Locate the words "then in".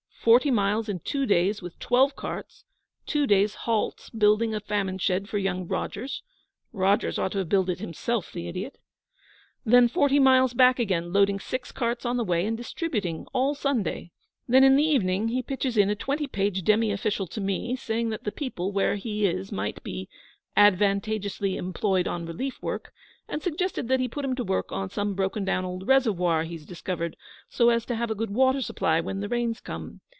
14.47-14.75